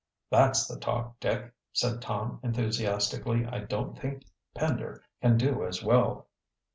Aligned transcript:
"That's 0.31 0.65
the 0.65 0.79
talk, 0.79 1.19
Dick," 1.19 1.53
said 1.73 2.01
Tom 2.01 2.39
enthusiastically. 2.41 3.45
"I 3.45 3.59
don't 3.59 3.95
think 3.95 4.23
Pender 4.55 5.03
can 5.21 5.37
do 5.37 5.63
as 5.63 5.83
well." 5.83 6.25